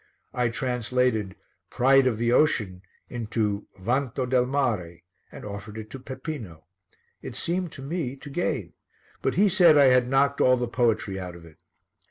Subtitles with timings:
[0.33, 1.35] I translated
[1.69, 6.65] Pride of the Ocean into Vanto del Mare and offered it to Peppino;
[7.21, 8.73] it seemed to me to gain,
[9.21, 11.57] but he said I had knocked all the poetry out of it.